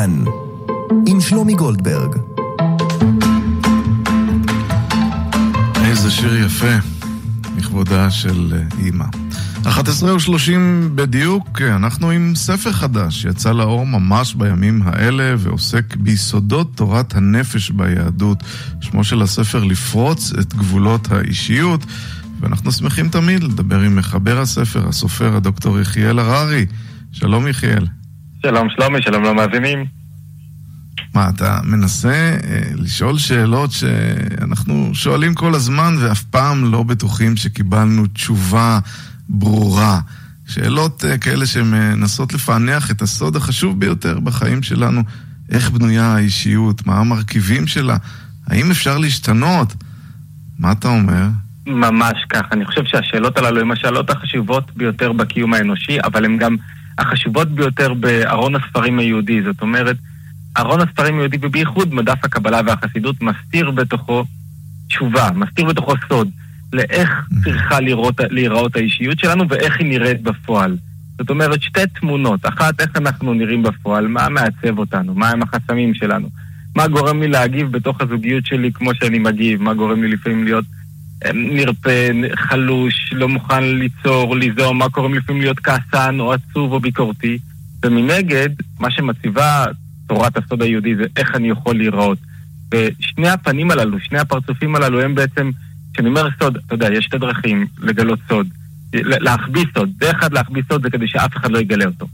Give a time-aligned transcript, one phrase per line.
[0.00, 0.24] כאן,
[1.06, 2.16] עם שלומי גולדברג.
[5.84, 6.74] איזה שיר יפה,
[7.56, 9.04] לכבודה של אימא.
[9.68, 10.50] 11 ו-30
[10.94, 18.42] בדיוק, אנחנו עם ספר חדש שיצא לאור ממש בימים האלה ועוסק ביסודות תורת הנפש ביהדות.
[18.80, 21.86] שמו של הספר לפרוץ את גבולות האישיות,
[22.40, 26.66] ואנחנו שמחים תמיד לדבר עם מחבר הספר, הסופר הדוקטור יחיאל הררי.
[27.12, 27.86] שלום יחיאל.
[28.42, 29.99] שלום שלומי, שלום למאזינים.
[31.14, 38.06] מה, אתה מנסה אה, לשאול שאלות שאנחנו שואלים כל הזמן ואף פעם לא בטוחים שקיבלנו
[38.06, 38.78] תשובה
[39.28, 40.00] ברורה.
[40.48, 45.02] שאלות אה, כאלה שמנסות לפענח את הסוד החשוב ביותר בחיים שלנו,
[45.50, 47.96] איך בנויה האישיות, מה המרכיבים שלה,
[48.46, 49.74] האם אפשר להשתנות?
[50.58, 51.26] מה אתה אומר?
[51.66, 52.42] ממש כך.
[52.52, 56.56] אני חושב שהשאלות הללו הן השאלות החשובות ביותר בקיום האנושי, אבל הן גם
[56.98, 59.42] החשובות ביותר בארון הספרים היהודי.
[59.42, 59.96] זאת אומרת,
[60.58, 64.24] ארון הספרים היהודי, ובייחוד מדף הקבלה והחסידות, מסתיר בתוכו
[64.88, 66.28] תשובה, מסתיר בתוכו סוד.
[66.72, 67.10] לאיך
[67.44, 70.76] צריכה לראות, להיראות האישיות שלנו ואיך היא נראית בפועל.
[71.18, 72.46] זאת אומרת, שתי תמונות.
[72.46, 76.28] אחת, איך אנחנו נראים בפועל, מה מעצב אותנו, מה הם החסמים שלנו,
[76.76, 80.64] מה גורם לי להגיב בתוך הזוגיות שלי כמו שאני מגיב, מה גורם לי לפעמים להיות
[81.24, 86.80] אה, נרפה, חלוש, לא מוכן ליצור, ליזום, מה גורם לפעמים להיות כעסן או עצוב או
[86.80, 87.38] ביקורתי.
[87.84, 88.48] ומנגד,
[88.80, 89.64] מה שמציבה
[90.10, 92.18] תורת הסוד היהודי זה איך אני יכול להיראות.
[92.74, 95.50] ושני הפנים הללו, שני הפרצופים הללו הם בעצם
[95.92, 98.46] כשאני אומר סוד, אתה יודע, יש שתי דרכים לגלות סוד.
[98.94, 99.90] להחביא סוד.
[99.96, 102.06] דרך אחת להחביא סוד זה כדי שאף אחד לא יגלה אותו.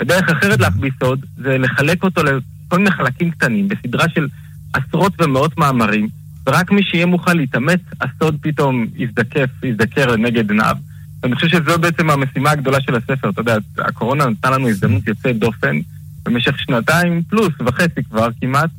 [0.00, 4.28] ודרך אחרת להחביא סוד זה לחלק אותו לכל מיני חלקים קטנים, בסדרה של
[4.72, 6.08] עשרות ומאות מאמרים,
[6.46, 10.76] ורק מי שיהיה מוכן להתאמץ, הסוד פתאום יזדקף, יזדקר לנגד עיניו.
[11.22, 13.30] ואני חושב שזו בעצם המשימה הגדולה של הספר.
[13.30, 15.76] אתה יודע, הקורונה נתנה לנו הזדמנות יוצאת דופן
[16.24, 18.70] במשך שנתיים פלוס וחצי כבר כמעט.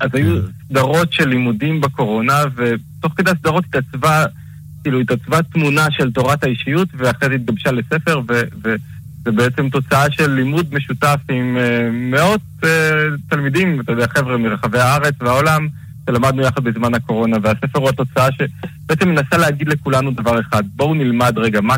[0.00, 4.24] אז היו סדרות של לימודים בקורונה, ותוך כדי הסדרות התעצבה,
[4.82, 10.74] כאילו התעצבה תמונה של תורת האישיות, ואחרי זה התגבשה לספר, וזה בעצם תוצאה של לימוד
[10.74, 12.66] משותף עם uh, מאות uh,
[13.28, 15.68] תלמידים, אתה יודע, חבר'ה מרחבי הארץ והעולם,
[16.06, 21.38] שלמדנו יחד בזמן הקורונה, והספר הוא התוצאה שבעצם מנסה להגיד לכולנו דבר אחד, בואו נלמד
[21.38, 21.74] רגע מה,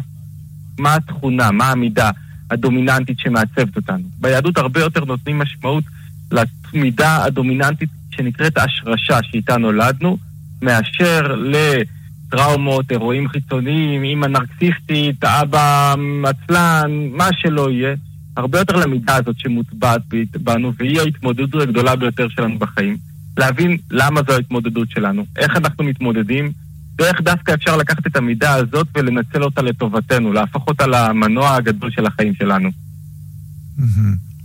[0.79, 2.11] מה התכונה, מה המידה
[2.51, 4.05] הדומיננטית שמעצבת אותנו.
[4.21, 5.85] ביהדות הרבה יותר נותנים משמעות
[6.33, 10.19] לתמידה הדומיננטית שנקראת השרשה שאיתה נולדנו,
[10.63, 15.95] מאשר לטראומות, אירועים חיצוניים, אימא נרקסיסטית, אבא
[16.25, 17.95] עצלן, מה שלא יהיה.
[18.37, 20.03] הרבה יותר למידה הזאת שמוטבעת
[20.43, 22.97] בנו, והיא ההתמודדות הגדולה ביותר שלנו בחיים.
[23.37, 26.53] להבין למה זו ההתמודדות שלנו, איך אנחנו מתמודדים,
[26.99, 32.07] ואיך דווקא אפשר לקחת את המידה הזאת ולנצל אותה לטובתנו, להפוך אותה למנוע הגדול של
[32.07, 32.71] החיים שלנו.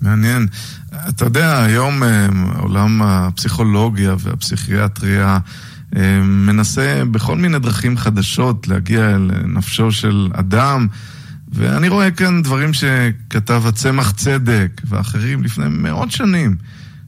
[0.01, 0.47] מעניין.
[1.09, 2.27] אתה יודע, היום אה,
[2.59, 5.39] עולם הפסיכולוגיה והפסיכיאטריה
[5.95, 10.87] אה, מנסה בכל מיני דרכים חדשות להגיע אל נפשו של אדם,
[11.51, 16.55] ואני רואה כאן דברים שכתב הצמח צדק ואחרים לפני מאות שנים,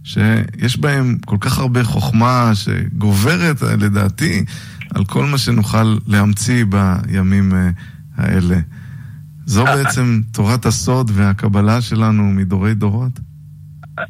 [0.03, 4.46] שיש בהם כל כך הרבה חוכמה שגוברת, לדעתי,
[5.01, 7.69] על כל מה שנוכל להמציא בימים אה,
[8.17, 8.57] האלה.
[9.45, 13.19] זו בעצם תורת הסוד והקבלה שלנו מדורי דורות?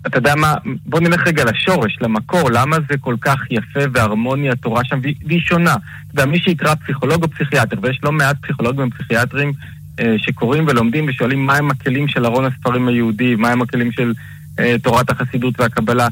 [0.07, 0.53] אתה יודע מה,
[0.85, 5.73] בוא נלך רגע לשורש, למקור, למה זה כל כך יפה והרמוניה התורה שם, והיא שונה.
[5.73, 9.53] אתה יודע, מי שיקרא פסיכולוג או פסיכיאטר, ויש לא מעט פסיכולוגים ופסיכיאטרים
[9.99, 14.13] אה, שקוראים ולומדים ושואלים מהם הכלים של ארון הספרים היהודי, מהם הכלים של
[14.59, 16.07] אה, תורת החסידות והקבלה.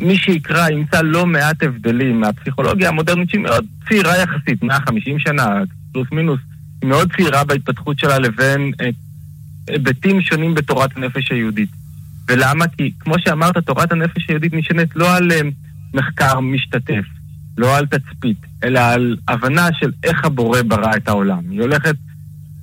[0.00, 5.62] מי שיקרא ימצא לא מעט הבדלים מהפסיכולוגיה המודרנית שהיא מאוד צעירה יחסית, 150 שנה,
[5.92, 6.40] פלוס מינוס.
[6.82, 8.88] היא מאוד צעירה בהתפתחות שלה לבין אה,
[9.68, 11.68] היבטים שונים בתורת הנפש היהודית.
[12.28, 12.68] ולמה?
[12.68, 15.40] כי כמו שאמרת, תורת הנפש היהודית נשענת לא על אה,
[15.94, 17.04] מחקר משתתף,
[17.58, 21.50] לא על תצפית, אלא על הבנה של איך הבורא ברא את העולם.
[21.50, 21.96] היא הולכת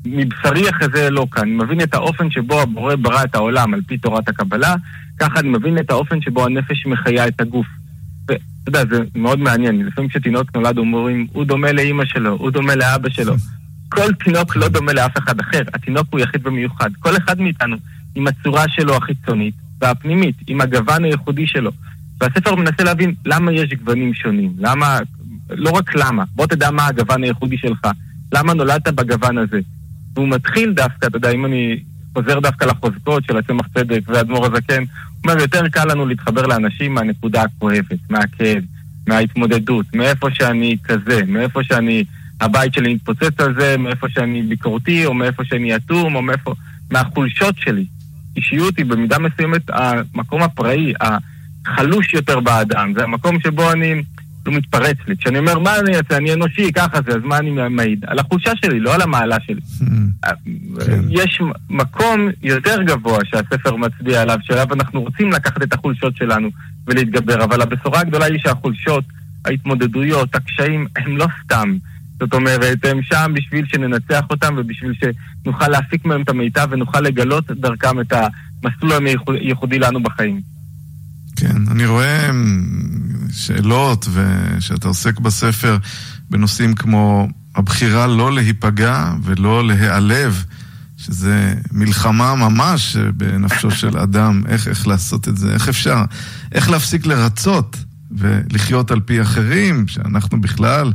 [0.06, 1.44] מבשרי אחרי זה כאן.
[1.44, 4.76] אני מבין את האופן שבו הבורא ברא את העולם על פי תורת הקבלה,
[5.20, 7.68] ככה אני מבין את האופן שבו הנפש מחיה את הגוף.
[8.28, 9.86] ואתה יודע, זה מאוד מעניין.
[9.86, 13.36] לפעמים כשתינוק נולד אומרים, הוא דומה לאימא שלו, הוא דומה לאבא שלו.
[13.90, 16.90] כל תינוק לא דומה לאף אחד אחר, התינוק הוא יחיד ומיוחד.
[17.00, 17.76] כל אחד מאיתנו
[18.16, 21.72] עם הצורה שלו החיצונית והפנימית, עם הגוון הייחודי שלו.
[22.22, 25.00] והספר מנסה להבין למה יש גוונים שונים, למה,
[25.50, 27.88] לא רק למה, בוא תדע מה הגוון הייחודי שלך,
[28.34, 29.60] למה נולדת בגוון הזה.
[30.14, 31.80] והוא מתחיל דווקא, אתה יודע, אם אני
[32.14, 36.94] חוזר דווקא לחוזקות של הצמח צדק ואדמו"ר הזקן, הוא אומר, יותר קל לנו להתחבר לאנשים
[36.94, 38.64] מהנקודה הכואבת, מהכאב,
[39.08, 42.04] מההתמודדות, מאיפה שאני כזה, מאיפה שאני...
[42.42, 46.54] הבית שלי מתפוצץ על זה, מאיפה שאני ביקורתי, או מאיפה שאני אטום, או מאיפה...
[46.92, 47.86] מהחולשות שלי.
[48.36, 50.94] אישיות היא במידה מסוימת המקום הפראי,
[51.66, 52.94] החלוש יותר באדם.
[52.96, 54.04] זה המקום שבו אני...
[54.46, 55.18] הוא מתפרץ לי.
[55.18, 56.18] כשאני אומר, מה אני אעשה?
[56.18, 58.06] אני אנושי, ככה זה, אז מה אני מעיד?
[58.08, 59.62] על החולשה שלי, לא על המעלה שלי.
[59.80, 60.28] Hmm.
[60.86, 61.02] כן.
[61.10, 66.50] יש מקום יותר גבוה שהספר מצביע עליו, שעליו אנחנו רוצים לקחת את החולשות שלנו
[66.88, 69.04] ולהתגבר, אבל הבשורה הגדולה היא שהחולשות,
[69.46, 71.74] ההתמודדויות, הקשיים, הם לא סתם.
[72.20, 74.94] זאת אומרת, הם שם בשביל שננצח אותם ובשביל
[75.44, 80.42] שנוכל להפיק מהם את המיטב ונוכל לגלות דרכם את המסלול הייחודי לנו בחיים.
[81.36, 82.30] כן, אני רואה
[83.34, 85.78] שאלות ושאתה עוסק בספר
[86.30, 90.46] בנושאים כמו הבחירה לא להיפגע ולא להיעלב,
[90.98, 96.04] שזה מלחמה ממש בנפשו של אדם, איך, איך לעשות את זה, איך אפשר,
[96.52, 97.78] איך להפסיק לרצות
[98.12, 100.94] ולחיות על פי אחרים, שאנחנו בכלל,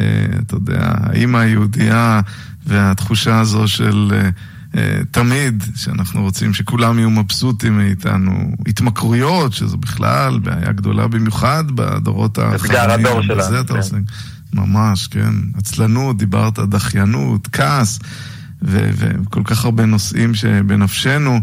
[0.00, 0.04] אה,
[0.38, 2.20] אתה יודע, האימא היהודייה
[2.66, 4.12] והתחושה הזו של...
[4.14, 4.30] אה,
[5.10, 8.52] תמיד, שאנחנו רוצים שכולם יהיו מבסוטים מאיתנו.
[8.66, 12.76] התמכרויות, שזו בכלל בעיה גדולה במיוחד בדורות האחרונים.
[12.94, 13.42] אתגר.
[13.48, 13.78] זה אתה כן.
[13.78, 13.96] עושה.
[14.52, 15.32] ממש, כן.
[15.54, 17.98] עצלנות, דיברת, דחיינות, כעס,
[18.62, 21.40] וכל כך הרבה נושאים שבנפשנו.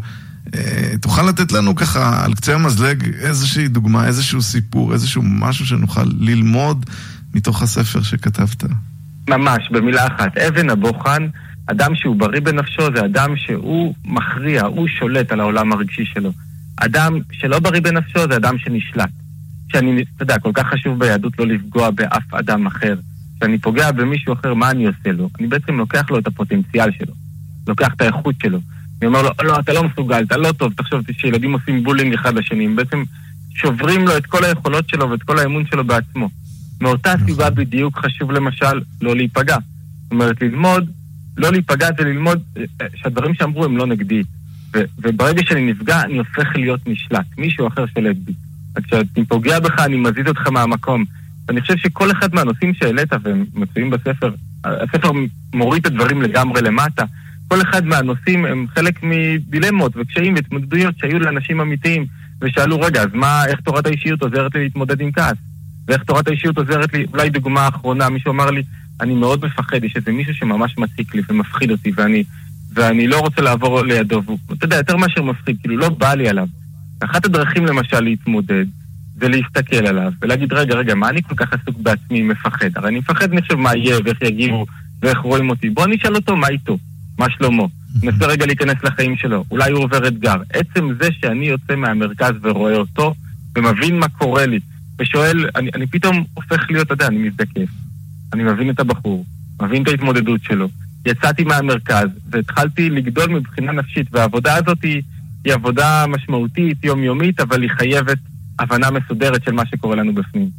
[0.55, 6.03] אה, תוכל לתת לנו ככה על קצה המזלג איזושהי דוגמה, איזשהו סיפור, איזשהו משהו שנוכל
[6.19, 6.85] ללמוד
[7.33, 8.63] מתוך הספר שכתבת?
[9.29, 10.37] ממש, במילה אחת.
[10.37, 11.27] אבן הבוחן
[11.65, 16.31] אדם שהוא בריא בנפשו זה אדם שהוא מכריע, הוא שולט על העולם הרגשי שלו.
[16.77, 19.09] אדם שלא בריא בנפשו זה אדם שנשלט.
[19.71, 22.95] שאני, אתה יודע, כל כך חשוב ביהדות לא לפגוע באף אדם אחר.
[23.37, 25.29] כשאני פוגע במישהו אחר, מה אני עושה לו?
[25.39, 27.13] אני בעצם לוקח לו את הפוטנציאל שלו.
[27.67, 28.59] לוקח את האיכות שלו.
[29.01, 32.33] אני אומר לו, לא, אתה לא מסוגל, אתה לא טוב, תחשוב שילדים עושים בולינג אחד
[32.33, 33.03] לשני, הם בעצם
[33.55, 36.29] שוברים לו את כל היכולות שלו ואת כל האמון שלו בעצמו.
[36.81, 39.57] מאותה סיבה בדיוק חשוב למשל לא להיפגע.
[40.03, 40.91] זאת אומרת, ללמוד
[41.37, 44.21] לא להיפגע זה ללמוד אה, שהדברים שאמרו הם לא נגדי.
[44.73, 47.25] ו- וברגע שאני נפגע, אני הופך להיות נשלט.
[47.37, 48.33] מישהו אחר שולט בי.
[48.75, 51.05] אז כשאני פוגע בך, אני מזיז אותך מהמקום.
[51.47, 54.33] ואני חושב שכל אחד מהנושאים שהעלית והם מצויים בספר,
[54.63, 55.11] הספר
[55.53, 57.03] מוריד את הדברים לגמרי למטה.
[57.47, 62.05] כל אחד מהנושאים הם חלק מדילמות וקשיים והתמודדויות שהיו לאנשים אמיתיים,
[62.41, 65.37] ושאלו, רגע, אז מה, איך תורת האישיות עוזרת לי להתמודד עם כעס?
[65.87, 68.63] ואיך תורת האישיות עוזרת לי, אולי דוגמה אחרונה, מישהו אמר לי,
[69.01, 72.23] אני מאוד מפחד, יש איזה מישהו שממש מציק לי ומפחיד אותי, ואני,
[72.73, 76.29] ואני לא רוצה לעבור לידו, והוא, אתה יודע, יותר מאשר מפחיד, כאילו לא בא לי
[76.29, 76.47] עליו.
[76.99, 78.65] אחת הדרכים למשל להתמודד,
[79.15, 82.69] זה להסתכל עליו, ולהגיד, רגע, רגע, מה אני כל כך עסוק בעצמי מפחד?
[82.75, 84.65] הרי אני מפחד, אני חושב, מה יהיה, ואיך יגיבו,
[85.01, 85.69] ואיך רואים אותי.
[85.69, 86.77] בוא נשאל אותו מה איתו,
[87.19, 87.63] מה שלמה.
[88.03, 90.35] ננסה רגע להיכנס לחיים שלו, אולי הוא עובר אתגר.
[90.53, 93.13] עצם זה שאני יוצא מהמרכז ורואה אותו,
[93.55, 94.59] ומבין מה קורה לי,
[94.99, 97.82] ושואל, אני, אני פתאום הופך להיות, אתה יודע, אני מזדקף.
[98.33, 99.25] אני מבין את הבחור,
[99.61, 100.69] מבין את ההתמודדות שלו.
[101.05, 105.01] יצאתי מהמרכז והתחלתי לגדול מבחינה נפשית, והעבודה הזאת היא,
[105.45, 108.17] היא עבודה משמעותית, יומיומית, אבל היא חייבת
[108.59, 110.49] הבנה מסודרת של מה שקורה לנו בפנים.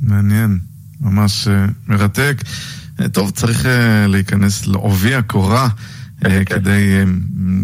[0.00, 0.58] מעניין,
[1.00, 1.50] ממש uh,
[1.88, 2.36] מרתק.
[2.98, 3.68] Uh, טוב, צריך uh,
[4.08, 5.68] להיכנס לעובי הקורה.
[6.46, 7.04] כדי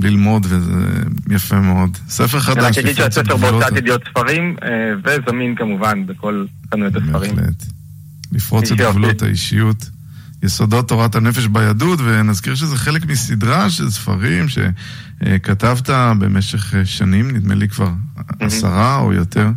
[0.02, 0.72] ללמוד, וזה
[1.30, 1.96] יפה מאוד.
[2.08, 4.56] ספר חדש, אני רק אגיד שהספר בהוצאת ידיעות ספרים,
[5.04, 7.36] וזמין כמובן בכל חנויות הספרים.
[7.36, 7.66] בהחלט.
[8.32, 9.90] לפרוץ את גבולות האישיות.
[10.42, 17.68] יסודות תורת הנפש ביהדות, ונזכיר שזה חלק מסדרה של ספרים שכתבת במשך שנים, נדמה לי
[17.68, 17.90] כבר
[18.40, 19.50] עשרה או יותר,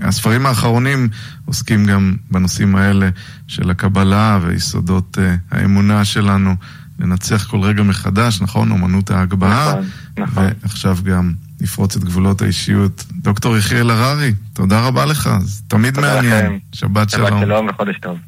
[0.00, 1.08] והספרים האחרונים
[1.44, 3.08] עוסקים גם בנושאים האלה
[3.46, 5.18] של הקבלה ויסודות
[5.50, 6.54] האמונה שלנו,
[6.98, 8.70] לנצח כל רגע מחדש, נכון?
[8.70, 9.84] אומנות ההגבהה, נכון,
[10.18, 10.44] נכון.
[10.62, 11.32] ועכשיו גם
[11.62, 13.04] לפרוץ את גבולות האישיות.
[13.12, 16.58] דוקטור יחיאל הררי, תודה רבה לך, זה תמיד מעניין.
[16.72, 17.28] שבת שלום.
[17.28, 18.18] שבת שלום וחודש טוב.